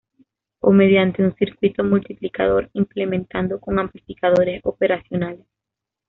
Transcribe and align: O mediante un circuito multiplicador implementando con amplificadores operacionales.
O 0.61 0.71
mediante 0.71 1.21
un 1.21 1.35
circuito 1.35 1.83
multiplicador 1.83 2.71
implementando 2.73 3.59
con 3.59 3.77
amplificadores 3.77 4.59
operacionales. 4.63 5.45